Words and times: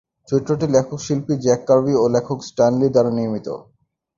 চরিত্রটি 0.29 0.65
লেখক/শিল্পী 0.75 1.33
Jack 1.43 1.61
Kirby 1.67 1.93
ও 1.97 2.05
লেখক 2.15 2.39
স্ট্যান 2.47 2.73
লি 2.79 2.87
দ্বারা 2.93 3.11
নির্মিত। 3.17 3.47